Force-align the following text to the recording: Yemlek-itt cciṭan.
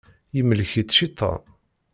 Yemlek-itt 0.35 0.93
cciṭan. 0.97 1.41